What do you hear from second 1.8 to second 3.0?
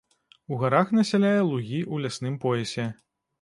ў лясным поясе.